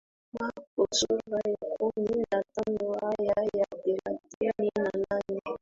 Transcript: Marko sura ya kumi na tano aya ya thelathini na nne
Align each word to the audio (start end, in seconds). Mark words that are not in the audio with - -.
Marko 0.39 0.83
sura 0.93 1.39
ya 1.53 1.67
kumi 1.77 2.15
na 2.31 2.43
tano 2.55 2.89
aya 3.09 3.39
ya 3.57 3.65
thelathini 3.83 4.69
na 4.79 4.89
nne 4.97 5.41